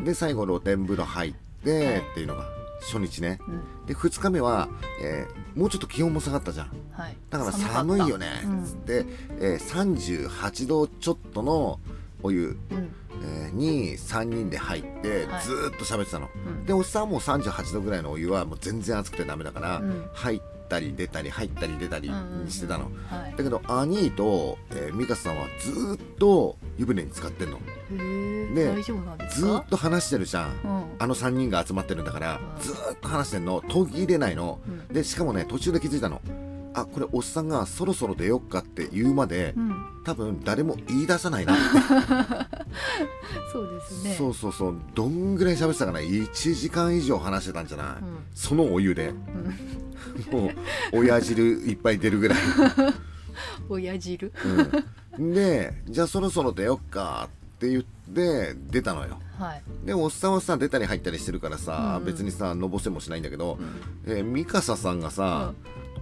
[0.00, 2.44] うで最後露天風呂入ってっていうのが
[2.82, 3.38] 初日ね。
[3.48, 3.86] んうん。
[3.86, 4.68] で2日目は、
[5.02, 6.70] えーもうちょっと気温も下がったじゃん。
[6.90, 7.16] はい。
[7.30, 8.42] だから寒いよね。
[8.44, 8.64] うん。
[8.64, 9.06] つって、
[9.38, 11.78] えー38度ちょっとの
[12.22, 12.90] お湯、うん。
[13.22, 15.42] えーに3人で入ってはい。
[15.44, 16.66] ずーっと喋ってたの、うん。
[16.66, 20.06] でおっさんはもう38度ぐらいのお湯はもう全然熱くてダメだから、うん。
[20.12, 20.40] 入っ
[20.74, 23.34] たり出たり入ったり出たりにしてたの、はい。
[23.36, 27.60] だけど兄と、えー、美香さんはずーっと湯船に浸かってんの。
[28.54, 30.84] でずーっかと話してるじゃん、うん。
[30.98, 32.62] あの3人が集まってるんだからうん。
[32.62, 33.62] ずーっと話してんの。
[33.68, 34.88] 途切れないの、うん。
[34.88, 36.20] でしかもね途中で気づいたの
[36.74, 39.74] あこれおっさんがそろそろ出よっかって言うまで、うん。
[40.04, 41.62] 多分誰も言い出さないなって、
[43.52, 44.14] そうですね。
[44.18, 44.76] そうそうそう。
[44.94, 46.00] どんぐらい喋ってたかな。
[46.00, 48.18] 1時間以上話してたんじゃない、うん。
[48.34, 49.08] そのお湯で。
[49.08, 50.40] うん。
[50.40, 50.48] も
[50.92, 52.38] う親汁いっぱい出るぐらい、
[53.68, 54.32] 親汁？
[55.18, 59.18] うん、でじゃあそろそろ出よっかって言って出たのよ。
[59.38, 59.62] はい。
[59.86, 62.00] でおっさんはさ出たり入ったりしてるからさ、うん。
[62.00, 63.58] うん別にさのぼせもしないんだけど、
[64.06, 64.12] うん。
[64.12, 65.54] えー、ミカサさんがさ、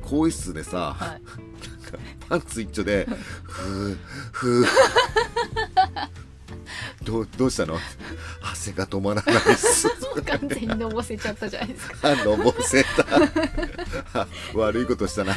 [0.03, 1.23] 更衣室でさ、はい。
[2.29, 3.07] パンツ一丁で
[3.45, 3.99] 「ふう
[4.33, 4.67] ふう
[7.05, 7.79] どうどうしたの？
[8.41, 9.89] 汗が止まらないっす」
[10.25, 12.13] 完全にのぼせちゃったじゃないですか。
[12.13, 12.89] あのぼせた。
[14.21, 15.35] あ悪いことしたな。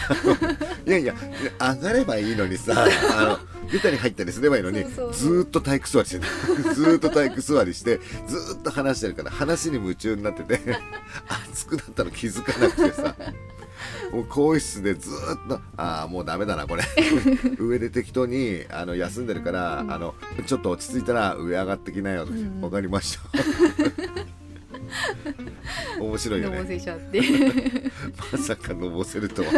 [0.86, 1.14] いやいや
[1.60, 2.86] 上がればいいのにさ
[3.18, 10.78] あの出たり入ったりすればいいのにずーっと体育座りしてるずーっと体育座りしてずーっと話してるから話に夢中になってて
[11.52, 13.16] 熱くなったの気づかなくてさ
[14.12, 16.84] もう更衣室でずーっとああもうダメだなこれ。
[17.60, 19.92] 上で適当にあの休んでるから、うん。
[19.92, 20.16] あの
[20.46, 22.64] ちょっと落ち着いたら上上がってきなよわ、うん。
[22.64, 23.24] うんかりました。
[26.00, 27.22] 面白いよのぼねせちゃって。
[28.32, 29.52] まさかのぼせるとは。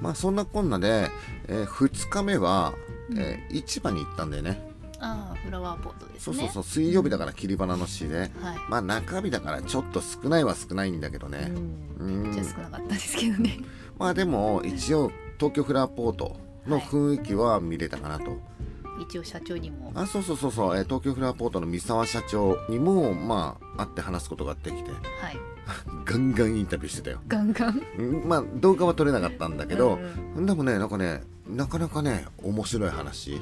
[0.00, 1.10] まあそんなこんなで、
[1.48, 2.74] え2日目は、
[3.16, 4.67] えー市場に行ったんだよね
[5.00, 6.20] ああフラワーポットですね。
[6.20, 8.30] そうそうそう水曜日だから切り花の詩で、はい。
[8.68, 11.52] まあ中日だからちょっと少ないは少ないんだけどね、
[11.98, 12.06] うん。
[12.06, 12.22] うん。
[12.24, 13.58] めっちゃ少なかったですけどね。
[13.98, 18.38] まあでも一応東京フラワーポートの雰囲気は見れたかなと、
[19.00, 19.92] 一応社長にも。
[19.94, 24.90] あそうそうそうそう、えー東京フラワーポートの三沢社長にもまあ会って話すことができて。
[24.90, 24.96] は
[25.30, 25.57] い
[26.04, 27.82] ガンガンインタビューしてたよ、ガンガン？
[27.98, 29.98] うんまあ動画は撮れなかったんだけど
[30.36, 33.40] う、んでもねなんかねなかなかね面白い話、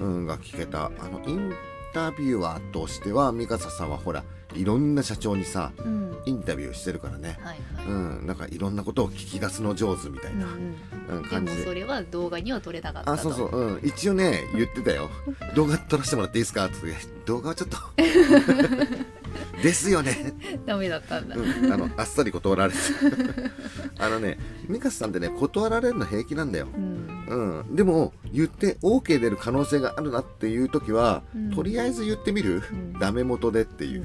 [0.00, 0.86] うんが聞けた。
[0.86, 1.52] あのイン
[1.94, 4.22] タビュアーとしては三笠さんはほら
[4.54, 6.08] いろんな社長にさうん。
[6.26, 11.52] インタビューしてるからね、はいうん、なんかいろんなことを聞き出すの上手みたいな、うん感じ。
[11.54, 13.12] でもそれは動画には撮れなかったと。
[13.12, 15.08] あそうそう、うん、一応ね言ってたよ。
[15.54, 16.76] 動画撮らせてもらっていいですかって。
[17.24, 17.78] 動画はちょっと
[19.62, 20.34] ですよね、
[20.66, 22.78] ダメだったんだ、うん、あのあっさり断られて。
[23.98, 27.64] あのねミカスさんってね断られるの平気なんだよ、うん。
[27.68, 31.50] うん、でも言って OK 出る可能性があるなっていう時は、うん。
[31.50, 32.92] とりあえず言ってみる、うん。
[32.98, 34.04] ダメ元でっていう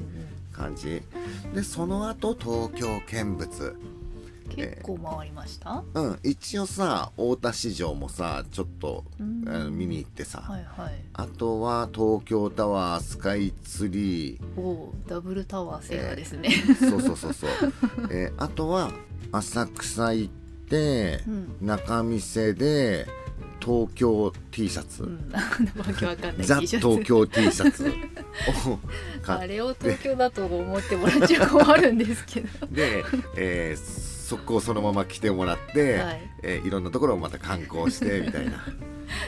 [0.52, 1.02] 感じ。
[1.54, 3.76] でその後東京見物
[4.50, 9.78] 結構回りました、うん一応さ太田市場もさちょっと、うん。
[9.78, 10.94] 見に行ってさ、はいはい。
[11.14, 14.60] あとは東京タワースカイツリー。
[14.60, 17.50] おおダブルタワー制覇ですね、そうそうそうそう、
[18.12, 18.92] えーあとは
[19.32, 20.34] 浅草行っ
[20.70, 21.58] てうん。
[21.62, 23.08] 中見世で
[23.60, 25.42] 東京 T シャツ、うん、 わ
[25.98, 27.94] けわかんないザ東京 T シャツ。
[28.68, 28.80] を
[29.24, 32.68] あ買っれを東京だと思ってもらっちゃ困るんですけど。
[32.68, 33.04] て、
[33.38, 36.22] えー速攻そのまま来てもらって、はい。
[36.44, 38.52] えーいろんなところをまた観光して みたいな。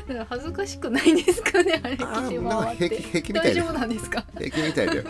[0.08, 2.90] だから恥ずかしくないんですかねあれあーなんか回って。
[2.90, 4.26] 平気平気みたいな大丈夫なんですか？
[4.38, 5.04] 平気みたいだよ。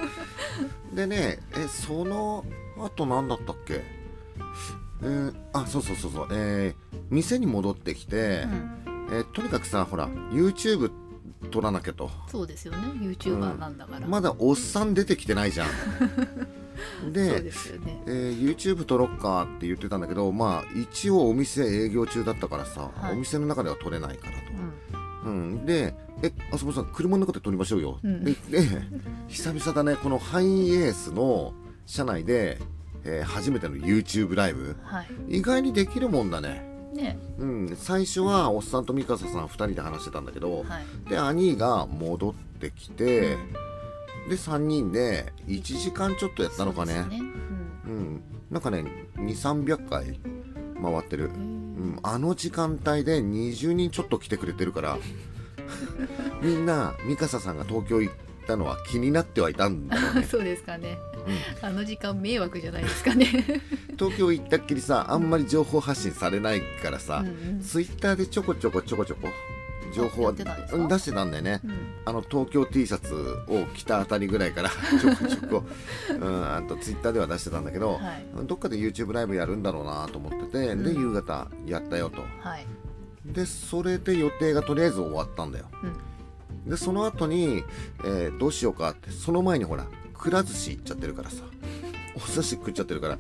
[0.94, 2.44] でねえその
[2.80, 3.82] あと何だったっけ？
[5.04, 6.28] えーあそうそうそうそう。
[6.32, 9.08] えー店に戻ってきて、うん。
[9.12, 10.92] えーとにかくさほら YouTube
[11.52, 12.10] 撮らなきゃと。
[12.28, 12.80] そうですよね。
[13.02, 15.68] YouTuber なんだから、まだおっさん出てきてないじゃん。
[17.12, 17.52] ででね。
[18.08, 23.14] えー YouTube 撮ろっかって言ってたんだけどまあ一応お店営業中だったからさ、はい。
[23.14, 24.38] お店の中では撮れないからと、
[25.26, 25.34] うん。
[25.34, 28.24] うん、で「えあそこさん車の中で撮りましょうよ」うん。
[28.24, 28.68] でで
[29.28, 29.96] 久々だね。
[29.96, 31.54] このハイエースの
[31.86, 32.60] 車内で、
[33.04, 34.76] えー初めての YouTube ライブ。
[34.84, 35.08] はい。
[35.38, 37.18] 意外にできるもんだねね。
[37.38, 37.76] うん。
[37.76, 41.10] 最初はおっさんとミカサさん2人で話してたんだけど、はい。
[41.10, 43.38] で兄が戻ってきて、
[44.30, 46.94] で3人で1時間ちょっとやったのかね。
[46.94, 47.30] そうですね。
[47.86, 48.24] うん。
[48.50, 48.86] なんかね
[49.18, 50.20] 2300回
[50.82, 51.38] 回ってる、うんう
[51.98, 54.98] ん、あの時間帯で20人ちょっと来てくれてるから
[56.42, 58.14] みんなミカサさんが東京行っ
[58.46, 60.98] たのは気になってはいたんだろうね、 そうですかね。
[61.62, 61.68] うん。
[61.68, 63.26] あの時間迷惑じゃないですかね。
[63.98, 67.62] 東京行ったっきりさあんまり情報発信されないからさ、うんうん。
[67.62, 69.30] ツイッターでちょこちょこちょこちょこ
[69.94, 71.72] 情報は出してたんだよね、うん。
[72.06, 73.14] あの東京 T シャツ
[73.48, 75.64] を着たあたりぐらいから ちょこちょこ、
[76.10, 78.26] うん、あとツイッターでは出してたんだけど、はい。
[78.46, 81.02] どっかで YouTube ライブやるんだろうなと思ってて、でうん。
[81.02, 82.22] 夕方やったよと。
[82.42, 82.66] はい。
[83.26, 85.66] でそれで予定がとりあえず終わったんだよ。
[85.84, 86.15] うん
[86.66, 87.64] でその後に、
[88.04, 91.44] えーどうしようかってその前にほらくら寿司行っちゃってるからさ。
[92.18, 93.20] お寿司食っちゃってるから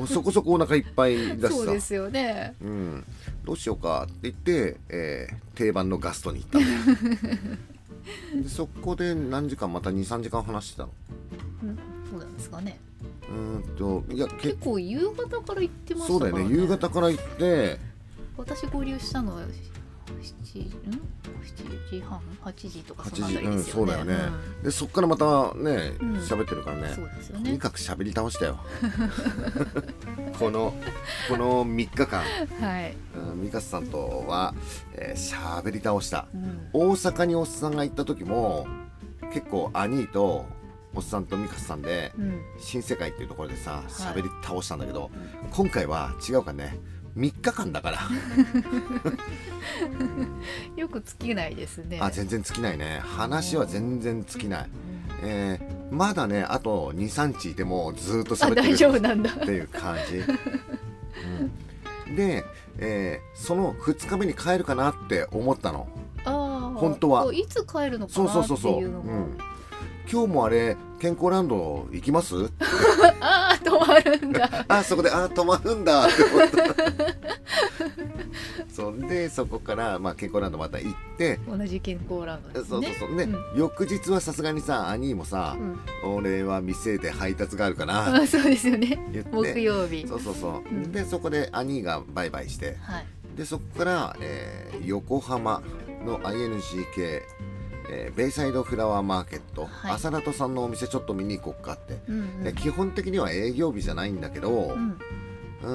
[0.00, 1.64] おそこそこお腹いっぱいだしさ。
[1.64, 2.54] そうですよね。
[2.62, 3.04] うん、
[3.44, 6.58] どうしようかって言って、えー定番のガストに行った
[8.40, 10.92] でそこで何時間また23時間話してたの。
[11.64, 11.78] うん。
[12.08, 12.78] そうなんですかね。
[13.28, 16.56] うーんといやけ結構夕方から行ってましたからそうだよね。
[16.56, 17.78] 夕方から行って
[18.36, 19.42] 私合流したのは
[20.64, 21.00] 7ん
[21.44, 23.72] ？7時半？8時とか8そのあ時うんたりですよね。
[23.72, 24.16] そうだよね、
[24.62, 26.14] でそっからまたねうん。
[26.18, 26.88] 喋、ってるからね。
[26.88, 27.44] うんそうですよね。
[27.44, 28.58] とにかく喋り倒したよ。
[30.38, 30.74] この
[31.28, 32.24] この3日間、
[32.60, 32.96] はい、
[33.30, 34.54] うん、ミカスさんとは
[34.94, 36.28] えー喋、り倒した。
[36.34, 38.66] うん、大阪におっさんが行った時も
[39.32, 40.46] 結構兄と
[40.94, 42.40] おっさんとミカスさんでうん。
[42.58, 43.90] 新世界っていうところでさい。
[43.90, 45.10] 喋り倒したんだけど、
[45.52, 46.78] 今回は違うからね
[47.16, 47.98] 3日間だから。
[50.76, 51.98] よく尽きないですね。
[52.00, 53.00] あ全然尽きないね。
[53.04, 54.68] 話は全然尽きない、
[55.22, 55.28] うん。
[55.28, 59.30] えーまだねあと23日いてもずーっとあ喋ってる大丈夫なんだ。
[59.30, 60.16] っていう感じ、
[62.08, 62.16] うん。
[62.16, 62.44] で、
[62.78, 65.86] えーその2日目に帰るかなって思ったの。
[66.24, 67.22] ああ本当は。
[67.22, 69.38] そういつ帰るのかそうなってそうそうそう、いうのもうん、
[70.10, 72.50] 今日もあれ健康ランド行きます？
[73.20, 74.64] あ あ止まるんだ。
[74.68, 76.06] あそこであ止まるんだ。
[76.06, 76.74] って思った
[78.68, 81.40] そんでそこから、まあ、健康ランドまた行って。
[81.48, 82.66] 同じ健康ランドですね。
[82.68, 83.14] そうそうそう。
[83.16, 83.58] ね、うん。
[83.58, 85.56] 翌日はさすがにさ兄もさ
[86.04, 86.14] う、ん。
[86.16, 88.22] 俺は店で配達があるかな。
[88.22, 88.98] あそうですよね。
[89.32, 90.06] 木曜日。
[90.06, 90.92] そうそうそう、うん。
[90.92, 92.76] でそこで兄がバイバイして。
[92.82, 93.06] はい。
[93.36, 95.62] でそこから、えー横浜
[96.04, 97.22] の INGK、
[97.90, 99.92] えーベイサイドフラワーマーケット、はい。
[99.92, 102.44] 浅田とさんのお店ちょっと見に行こっかって、うんうん。
[102.44, 104.98] で基本的には営業日じゃないんだけど、うん。
[105.62, 105.70] う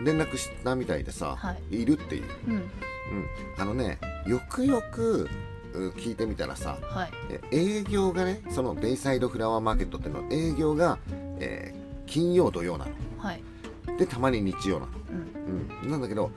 [0.00, 1.84] ん連絡したみたいでさ、、はい。
[1.84, 2.54] るっていう、うん。
[2.54, 2.62] うん、
[3.58, 5.28] あのねよくよく
[5.74, 7.10] うん聞いてみたらさはい。
[7.30, 10.98] え営業がねそのベイサイドフラワーマーケットっていうの営業が、
[11.40, 12.86] えー金曜土曜な
[13.18, 13.42] はい。
[13.86, 15.84] のでたまに日曜なの、うん。
[15.84, 16.30] うん、なんだけど、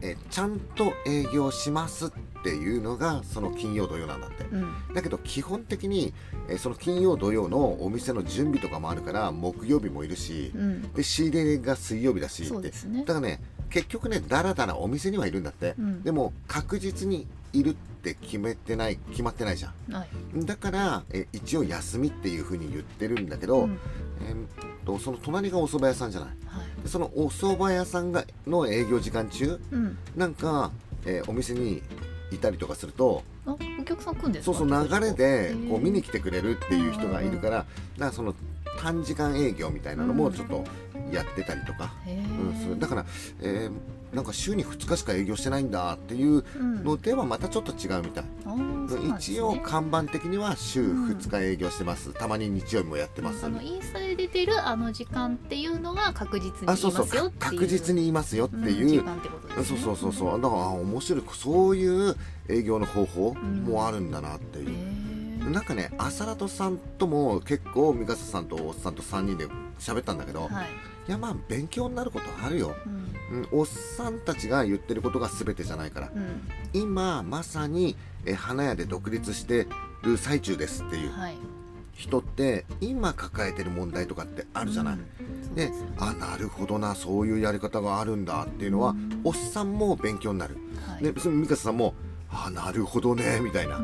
[0.00, 2.16] えーちゃんと営業しますって
[2.48, 4.44] いうのがその金曜土曜なんだって。
[4.50, 4.94] うん。
[4.94, 6.14] だけど基本的に、
[6.48, 10.92] えーその金曜土曜のお店の準備とかもあるから木曜日もいるしうん。
[10.94, 13.00] で仕入れが水曜日だしそうですね。
[13.00, 16.02] だからね結局ねだらだらお店にはいるんだって、うん。
[16.02, 19.92] でも確実にいるって決めてない決まってないじゃん。
[19.92, 20.08] はい。
[20.46, 23.78] だからえ一応休みっていうふうに言ってるんだけど、うん。
[24.26, 24.36] えーっ
[24.86, 26.28] とその隣がお蕎麦屋さんじゃない。
[26.46, 26.82] はい。
[26.82, 29.98] でそのお蕎麦屋さんがの営業時間中うん。
[30.16, 30.72] なんか、
[31.04, 31.82] えーお店に
[32.30, 34.56] いたりとかするとあお客さん来るんですか？
[34.58, 37.66] そうそう流れでこう見に来来てくれるっていう人がいるからだか
[37.98, 38.34] らその
[38.80, 40.64] 短時間営業みたいなのもちょっと
[41.12, 43.06] やってたりとか、へうんだから、
[43.40, 43.72] えー
[44.12, 46.82] なんか週に2日しか営業してないんだっていううん。
[46.84, 49.14] のではまたちょっと違うみたい、うなんね。
[49.18, 57.50] 一応看板的には週うん2日営業してます、たまに日曜日もやってます、あのインスタで出てるあの時間っていうのが確実に言いあそうそうますよっていう。
[57.52, 59.64] 確実に言いますよってうんいう、時間ってことですね。
[59.64, 60.40] そうそうそうそう。
[60.40, 61.22] だからあ面白い。
[61.34, 62.16] そういう
[62.48, 64.72] 営業の方法もあるんだなっていう、へ
[65.46, 69.46] えなんかね浅田とさんとも結構三笠さんとおっさんと3人で
[69.78, 70.50] 喋ったんだけど、はい。
[71.08, 76.10] いやまあ勉強になることあるよ、うんうん、おっさんたちが言ってることが全てじゃないから。
[76.14, 76.40] うん。
[76.72, 79.66] 今まさにえ花屋で独立して
[80.02, 81.36] る最中ですっていうはい。
[81.92, 85.54] 人って今抱えてる問題とかってあるじゃない、うん。
[85.54, 89.20] であなるほどなそういうやり方があるんだっていうのは、うん。
[89.24, 91.02] おっさんも勉強になる、はい。
[91.02, 91.94] で美香さんも
[92.30, 93.78] あなるほどねみたいな、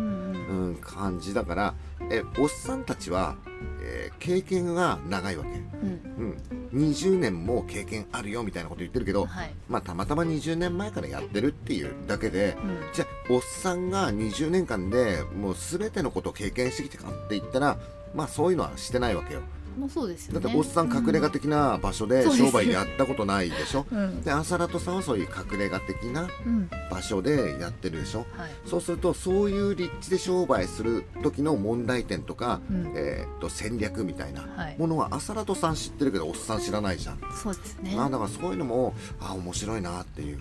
[0.48, 1.74] うん感じだから
[2.10, 3.36] えおっさんたちは、
[3.82, 6.36] えー経験が長いわけ、うん。
[6.72, 9.54] うん、20年も経験あるよみたいなこと言ってるけど、はい。
[9.68, 12.80] まあたまたま20年前からやってるっていうだけでうん。
[12.92, 17.78] じゃあおっさんが20年間でもう全てのことを経験してきてかって言ったら
[18.14, 19.42] まあそういうのはしてないわけよ
[19.78, 20.40] まあそうですよね。
[20.40, 23.86] だっておっさん隠れ家的な場所で商売やったことないでしょ？
[23.90, 24.22] うん。
[24.22, 26.70] で浅田とさんはそういう隠れ家的なうん。
[26.90, 28.20] 場所でやってるでしょ？
[28.36, 28.50] はい。
[28.64, 32.92] そうするとそういう立地で商売する時の問題点とか、うん。
[32.96, 34.76] えーっと戦略みたいなはい。
[34.78, 37.94] ものは浅田とさん知ってるけどおっさん知らないじゃん、そうですね。
[37.98, 40.38] あだからそういうのもあ面白いなっていう。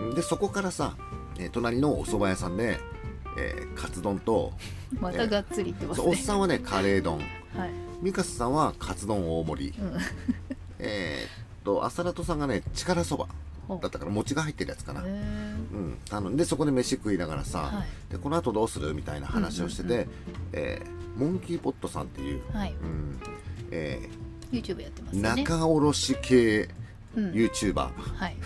[0.00, 0.96] うんでそこからさ、
[1.38, 2.78] えー隣のお蕎麦屋さんで、
[3.38, 4.52] えーカツ丼と、
[4.92, 7.18] うんまたがっつり言ってますそうおっねさんはねカレー丼。
[7.56, 9.74] はいミカスさんはカツ丼大盛り。
[9.78, 9.98] うん。
[10.78, 13.26] えーっと浅田とさんがね力そば
[13.68, 18.12] だったから餅が入ってるやつかな、うん、頼んでそこで飯食いながらさ、はい。
[18.12, 20.06] でこの後どうするみたいな話をしてて、うんうん
[20.52, 22.72] えーモンキーポットさんっていう、はい。
[22.72, 23.18] うん。
[23.70, 24.08] え
[24.52, 25.42] YouTube やってますーよね。
[25.42, 26.68] 仲卸系
[27.16, 27.30] うん。
[27.32, 28.36] YouTuber、はい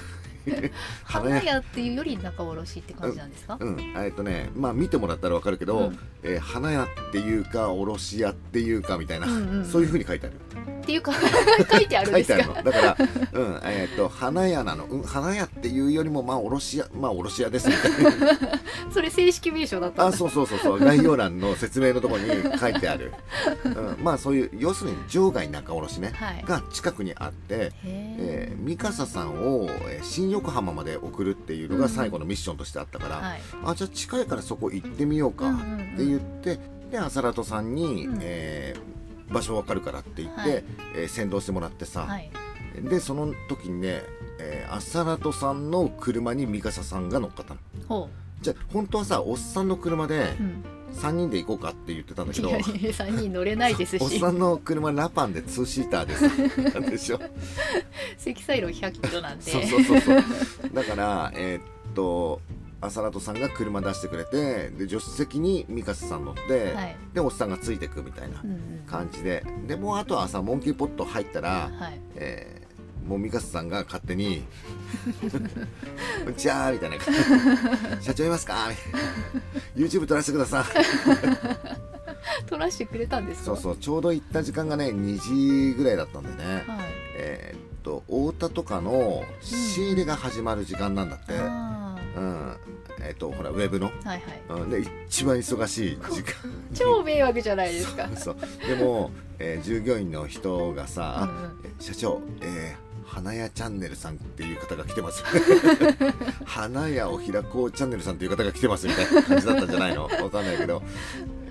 [1.04, 3.56] 花屋っていうより仲卸って感じなんですか？
[3.60, 5.98] うん、えっとねまあ見てもらったらわかるけど、うん。
[6.22, 9.64] えー花屋っていうか卸屋っていうかみたいな、うんうんうん。
[9.64, 10.36] そういう風に書いてある
[10.80, 11.12] っていうか
[11.70, 12.62] 書いてあるん書いてあるですかの。
[12.62, 12.96] だから、
[13.32, 18.36] うんえっと花屋なの、うん、花屋っていうよりもまあ卸屋まあ卸屋ですみたいな。
[18.92, 20.80] それ正式名称だったあそうそうそうそう。
[20.80, 23.12] 概要欄の説明のところに書いてある、
[23.64, 26.44] うん、まあそういう要するに場外仲卸ね、はい。
[26.44, 33.40] が近くにあって、へええー、三笠さんを、えー新横浜まで送るっていうのが最後のミッションとしてあったから、はい。
[33.64, 36.58] あじゃあ近いからそこ行ってみようかうんうんうんって言って、
[36.90, 38.18] で浅田とさんに、うん。
[38.20, 38.99] えー
[39.30, 40.64] 場所わかるからって言って、はい。
[40.94, 42.30] えー先導してもらってさ、はい。
[42.82, 44.02] でその時にね、
[44.38, 47.60] えー、浅田とさんの車に三笠さんが乗っかったの。
[47.88, 48.08] ほ
[48.40, 50.64] じゃあ本当はさおっさんの車でう、うん、
[50.94, 54.02] 3人で行こうかって言ってたんだけどいやいや3人乗れないですし。
[54.02, 56.16] おっさんの車ラパンでツーシーターで
[56.72, 57.20] さなんでしょ。
[58.16, 59.50] 積載量100キロなんで。
[59.50, 60.22] そうそうそうそう。
[60.72, 61.62] だからえーっ
[61.94, 62.40] と
[62.80, 66.96] 浅田とさんが車出してくれてで助手席に三笠さん乗って、はい。
[67.14, 68.82] でおっさんがついてくみたいなうんうん。
[68.86, 69.44] 感じで。
[69.66, 72.00] でもうあとはさモンキーポット入ったら、はい。
[72.16, 72.60] えー
[73.06, 74.44] もう三笠さんが勝手に
[75.32, 76.96] 「こんにちは」みたいな
[78.00, 79.02] 「社長いますか?」みたい
[79.82, 83.44] な「YouTube 撮らせてください」撮らしてくれたんですか？
[83.46, 83.76] そうそう。
[83.78, 86.64] ちょうど行った時間がね2時ぐらいだったんでね。
[86.66, 92.56] はいと太田とかの仕入れが始まる時間なんだって、あうん。
[93.02, 94.62] えっとほらウェブの、ーはいはい。
[94.62, 96.34] うん、で一番忙しい時間。
[96.74, 98.08] 超迷惑じゃないですか。
[98.16, 98.36] そう。
[98.66, 105.24] でも、えー従業員の人がさうんうん「社長、えー花屋チャンネルさんっていう方が来てます。
[106.46, 110.04] 花屋を開こうチャンネルさんっていう方が来てますみたいな感じだったんじゃないの？
[110.22, 110.82] わかんないけど、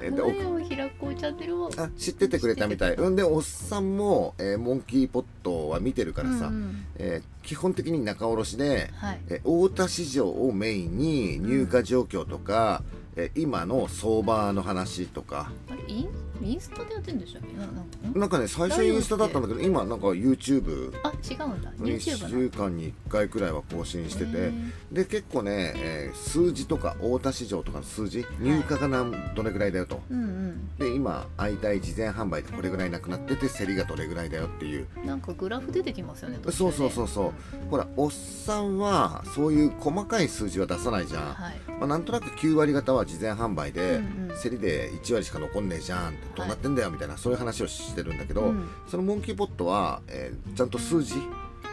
[0.01, 1.69] え開こうチャンネルを？
[1.77, 2.93] あ知っててくれたみたい。
[2.95, 6.85] うんでおっさんも、えーモンキーポットは見てるからさ、うんうん。
[6.95, 9.19] えー基本的に仲卸で、はい。
[9.29, 12.83] えー大田市場をメインに入荷状況とか、
[13.15, 15.51] えー今の相場の話とか。
[15.69, 16.09] あれイン
[16.41, 17.53] インスタでやってるんでしたっけ？
[17.57, 18.19] ななんかん？
[18.21, 21.69] なんかね最初インスタだったんだけど今なんか YouTube あ違うんだ。
[21.79, 24.51] 1 YouTube な週間に1回くらいは更新してて
[24.91, 30.01] で結構ね、えー数字とか大田市場とかの数字入荷がなんどれぐらいだよと。
[30.09, 34.87] うんで今相対事前販売でこれぐらいなくなってて競りがどれぐらいだよっていう。
[34.97, 36.77] うんなんかグラフ出てきますよね途中そうで。
[36.77, 41.59] そうそうそうほらおっさんはそういう細かい数字は出さないじゃん、はい。
[41.67, 43.99] まあ、なんとなく9割方は事前販売で、
[44.41, 48.69] 競りで1割しか残んねえじゃんってどうなってんだよみたいな、そういう話をしてるんだけど、うん。
[48.87, 51.15] そのモンキーポットは、えーちゃんと数字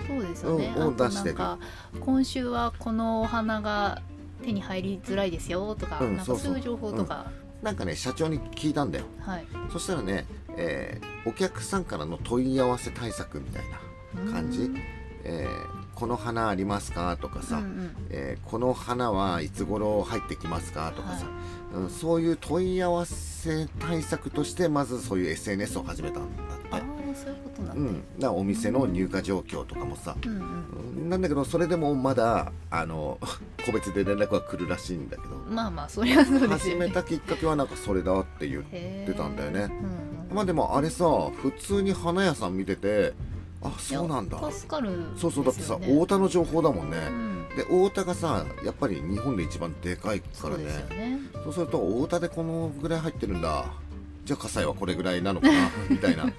[0.06, 1.34] そうですよね、を出してる。
[1.36, 1.64] なんか
[2.00, 4.02] 今週はこのお花が
[4.42, 6.62] 手に入りづらいですよとか、なんかそういう。
[6.62, 7.30] 情報とか、
[7.62, 9.04] なんかね社長に聞いたんだよ。
[9.20, 9.46] はい。
[9.72, 13.64] そしたらね、えーお客さんからの問い合わせ対策みたい
[14.24, 14.62] な感じ。
[14.62, 14.76] うん。
[15.24, 17.16] えーこの花ありますか？
[17.20, 20.92] とかさ、うんうんえーこの花はいつ頃入ってきますか？
[20.94, 21.26] とかさ、
[21.74, 26.86] うん、そういう問い合わせ対策としてまずそういう SNS を始めたんだああって。
[27.16, 30.64] そういうことなんだ、うん、だお店の入荷状況とかもさ、うんうん。
[30.98, 31.08] うん。
[31.10, 33.18] なんだけどそれでもまだあの
[33.64, 35.34] 個別で連絡が来るらしいんだけど。
[35.48, 36.74] まあまあそりゃそうですね。
[36.74, 39.60] めたきっかけはなんかそれだって言うへてたんだよね。
[39.60, 39.64] ー。
[39.64, 39.72] うん
[40.30, 40.36] うん。
[40.36, 41.06] まあでもあれさ
[41.42, 43.14] 普通に花屋さん見てて
[43.74, 44.38] あそうなんだ。
[44.50, 46.96] 助かるねそうそうだってさ太田の情報だもんね。
[46.96, 47.46] うん。
[47.56, 50.64] で太田がさやっぱり日本で一番でかいからね。
[50.64, 51.18] ね。
[51.44, 53.66] そうすると太田でこのぐらい入ってるんだ。
[54.24, 56.30] じゃあ葛西はこれぐらいなのかな みたいな。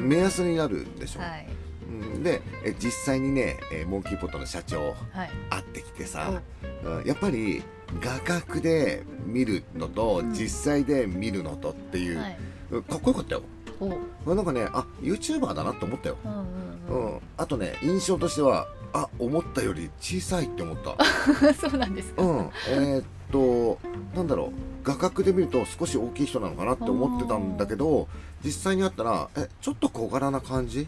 [0.00, 1.46] 目安になるでしょ、はい。
[1.88, 2.22] うん。
[2.22, 5.30] でえ実際にねえモンキーポットの社長はい。
[5.50, 6.40] 会ってきてさ、
[6.84, 7.62] うんやっぱり
[8.00, 10.32] 画角で見るのとうん。
[10.32, 12.38] 実際で見るのとっていう、はい。
[12.70, 13.42] うんかっこよかったよ
[13.80, 14.34] お。
[14.34, 20.96] なんかねあ YouTuber だなって思ったよ、うんうんうん、あとね印象としてはあ思ったより小さいって思った。
[21.54, 22.22] そうなんですか。
[22.22, 22.50] うん。
[22.68, 23.78] えーっと
[24.14, 24.50] なんだろう。
[24.84, 28.06] 画角で見ると少し大きい人なのかなって思ってたんだけど
[28.44, 30.86] 実際に会ったらえちょっと小柄な感じ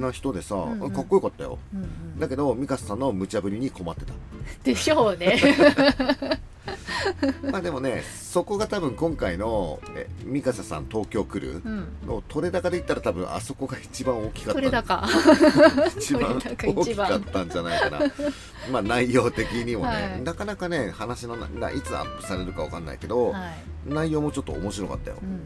[0.00, 0.90] な人でさ、んうん。
[0.90, 1.58] かっこよかったよ。
[1.74, 1.88] うんうん
[2.18, 4.14] だけどミカサさんの無茶ぶりに困ってた。
[4.64, 5.40] でしょうね
[7.50, 11.88] まあでもねそこが多分今回のえミカサさん東京来るうん。
[12.06, 15.04] の取れ高で言ったら多分あそこが一番大きかった取れ高。
[15.98, 18.00] 一番大きかったんじゃないかな。
[18.70, 20.22] まあ内容的にもね、はい。
[20.22, 23.54] なかなかね話のなないつアップされるかわかんないけど、はい。
[23.86, 25.16] 内容もちょっと面白かったよ。
[25.22, 25.40] うん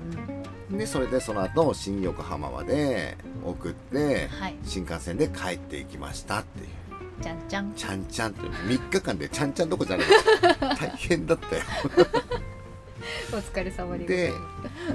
[0.71, 0.79] うん。
[0.79, 4.57] でそれでその後新横浜まで送ってはい。
[4.65, 6.67] 新幹線で帰っていきましたっていう
[7.21, 7.73] じゃんじゃん。
[7.75, 10.07] ちゃんちゃんって3日間でちゃんちゃんどこじゃない
[10.61, 11.63] 大変だったよ。
[13.33, 14.33] お疲れ様でで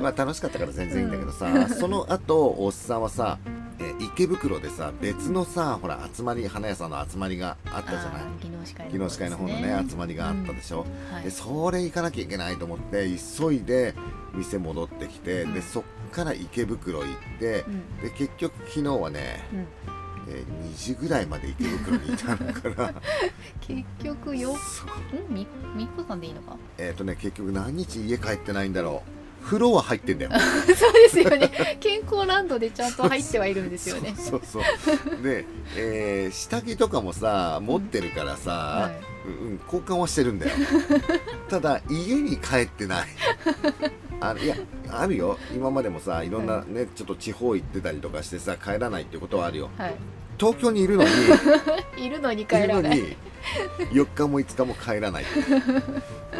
[0.01, 3.37] まあ楽しかったから全然いいんだけどさ、その後おっさんはさ
[3.79, 8.23] え池袋でさ別のさほら集まり花屋さんの集まりがあったじゃない？
[8.41, 11.13] 技能司会の方のね集まりがあったでしょ、うん。
[11.13, 11.23] はい。
[11.23, 13.07] でそれ行かなきゃいけないと思って
[13.39, 13.93] 急いで
[14.33, 15.53] 店戻ってきて、うん。
[15.53, 18.01] でそっから池袋行ってう、ん。
[18.01, 19.67] で結局昨日はね、うん
[20.31, 22.93] えー2時ぐらいまで池袋にいたのかな。
[23.61, 24.55] 結局よん
[25.29, 26.55] み三日間でいいのか？
[26.77, 29.21] えっ、とね結局何日家帰ってないんだろう。
[29.43, 30.31] 風呂は入ってんだよ。
[30.77, 31.77] そうですよね。
[31.79, 34.13] 健康ランドでちゃんと入ってはいるんですよね。
[34.15, 34.63] そうそう
[35.23, 38.91] で、えー下着とかもさ持ってるからさ、は
[39.25, 40.51] いうんうん、交換はしてるんだよ。
[41.49, 43.07] ただ家に帰ってない。
[44.19, 44.55] あいや
[44.91, 45.39] あるよ。
[45.55, 49.69] 今までもさいろんなね、ちょっと地方行ってたりとかしてさ帰らないってことはあるよ。
[49.77, 49.95] はい
[50.41, 51.09] 東京にいるのに
[52.03, 52.97] いるのにい帰らない。
[52.97, 53.17] るのに
[53.91, 55.25] 4日も5日も帰らない。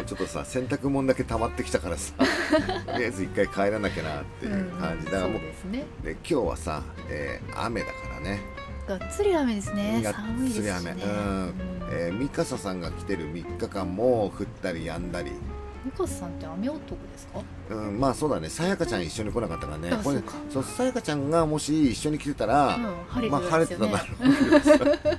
[0.06, 5.06] ちょっとさ洗濯物だけ溜まってきたからさ とりあえず1回帰らなきゃなっていう感じ。
[5.08, 5.84] だ、うんもそううですね。
[6.02, 8.40] で今日はさ、えー雨だからね。
[8.88, 10.00] がっつり雨ですね。
[10.02, 10.62] がっ寒いですしね。
[10.62, 10.90] つり雨。
[10.90, 11.54] うん。
[11.92, 15.30] えー、ミカサさんが来てる3日間も降ったりやんだり、
[15.84, 17.40] ミカさんって雨男ですか？
[17.70, 18.48] うん、まあそうだね。
[18.48, 19.90] さやかちゃん一緒に来なかったからね。
[19.90, 25.18] あこれそうさやかちゃんがもし一緒に来てたら、うん晴れまあて晴れてただねろうけどさ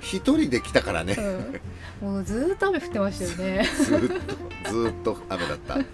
[0.00, 1.14] 一人で来たからね、
[2.02, 2.14] うん。
[2.14, 3.64] もうずーっと雨降ってましたよね。
[3.76, 4.22] ずーっ
[4.64, 5.84] とずーっと雨だった、うん、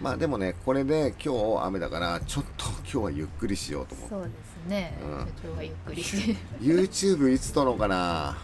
[0.00, 4.14] まあでもねこれで今日雨だからちょっと今日はゆっくりしようと思って。
[4.14, 4.28] そうで
[4.66, 5.20] すね、うん。
[5.20, 6.04] 社長がゆっくり。
[6.04, 8.36] し て YouTube いつ撮ろうかな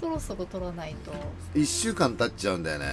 [0.00, 1.12] そろそろ撮らないと、
[1.54, 2.86] 1週間経っちゃうんだよね。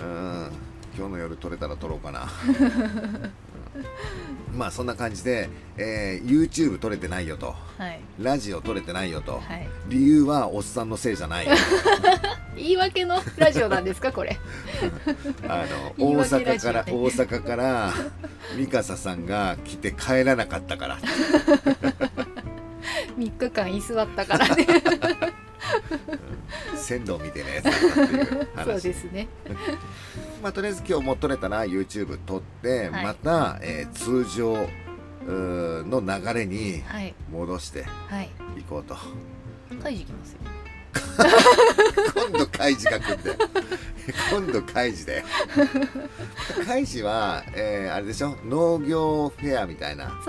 [0.00, 0.50] ううん。
[0.96, 2.28] 今日の夜撮れたら撮ろうかな、
[4.52, 4.58] うん。
[4.58, 7.50] まあそんな感じで、えー YouTube 撮れてないよと。
[7.50, 8.00] ん、はい。
[8.20, 9.68] ラジオ撮れてないよと、はい。
[9.88, 11.46] 理由はおっさんのせいじゃない
[12.56, 14.36] 言い訳のラジオなんですかこれ。
[15.46, 15.66] あ
[15.98, 17.92] の大阪から大阪から
[18.56, 20.98] 三笠さんが来て帰らなかったから
[23.18, 24.66] 3日間居座ったからね。
[26.76, 28.82] 鮮度を見てねそう話。
[28.82, 29.26] ですね。
[30.42, 33.04] まあとりあえず今日も撮れたら YouTube 撮って、はい。
[33.04, 34.68] また、えー通常
[35.26, 37.14] の流れにはい。
[37.32, 38.30] 戻してはい。
[38.58, 38.96] いこうと。
[39.82, 40.38] カイジ来ますよ
[42.14, 43.36] 今度カイジが来んで
[44.30, 45.24] 今度カイジで。
[46.66, 48.36] カイジは、えーあれでしょ？
[48.44, 50.20] 農業フェアみたいな。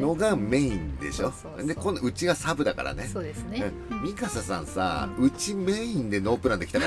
[0.00, 1.32] のがメインでしょ、
[1.64, 3.08] で今度うちがサブだからね。
[3.12, 4.02] そうですね、うん。
[4.04, 6.86] ミカサさんさ、うちメインでノープランで来たか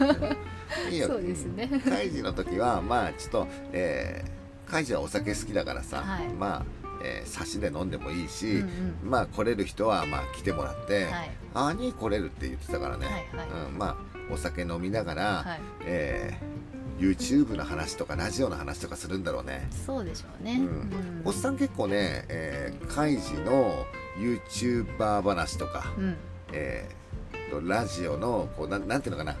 [0.00, 0.36] らね。
[0.90, 1.08] いいよ。
[1.08, 1.68] そうですね。
[1.86, 6.28] カイジの時はまあちょっと、えー、カイジはお酒好きだからさ、はい。
[6.28, 6.64] まあ、
[7.02, 9.10] えー、差しで飲んでもいいし、うんうん。
[9.10, 12.18] まあ来れる人はまあ来てもらって、はいあに来れ？
[12.18, 13.48] るって言ってたからね、はいはい。
[13.68, 13.96] うん、まあ
[14.32, 15.60] お酒飲みながら、はい。
[15.82, 16.54] えー
[16.96, 20.66] YouTube の話とかラジオの話とかするんだろうね、そうでしょうね、うん。
[20.66, 21.22] うん。
[21.24, 23.84] おっさん結構ね、えー、カイジの
[24.16, 26.16] YouTuber 話とか、うん。
[26.52, 29.36] えーとラジオのこうなんなんていうのかな、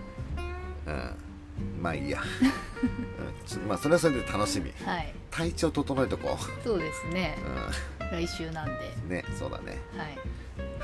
[0.86, 2.20] うん、まあいいや、
[3.56, 3.68] うん。
[3.68, 4.72] まあそれはそれで楽しみ。
[4.84, 5.14] はい。
[5.30, 7.36] 体調整えとこそうですね。
[8.00, 8.72] う、来週なんで。
[9.04, 9.78] うん、ねそうだね。
[9.96, 10.18] はい、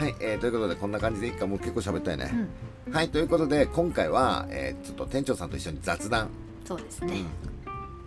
[0.01, 2.31] はい、えーということでこんな感じでいいかもう結構喋ったよね、
[2.87, 6.31] うん、はいということで今回は、えーちょっと店長さんと一緒に雑談、
[6.65, 7.25] そうですね、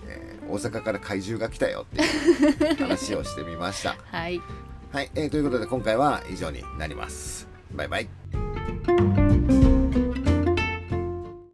[0.08, 3.96] えー大阪から怪獣が来たよっていう話をしてみました。
[4.12, 4.42] はい。
[4.92, 7.48] はい、えーということで今回は以上になります。
[7.72, 9.23] バイバイ